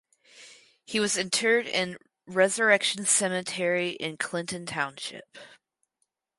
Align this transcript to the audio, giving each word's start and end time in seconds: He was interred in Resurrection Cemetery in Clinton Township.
He 0.83 0.99
was 0.99 1.15
interred 1.15 1.67
in 1.67 1.99
Resurrection 2.25 3.05
Cemetery 3.05 3.91
in 3.91 4.17
Clinton 4.17 4.65
Township. 4.65 5.37